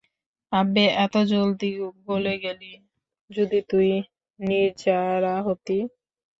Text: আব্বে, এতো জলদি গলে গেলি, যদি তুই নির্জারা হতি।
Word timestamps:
আব্বে, 0.51 0.85
এতো 1.03 1.19
জলদি 1.31 1.69
গলে 2.07 2.33
গেলি, 2.43 2.71
যদি 3.29 3.59
তুই 3.69 3.89
নির্জারা 4.39 5.35
হতি। 5.47 5.77